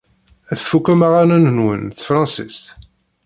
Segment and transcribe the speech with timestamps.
[0.59, 2.65] Tfukem aɣanen-nwen n tefṛensist?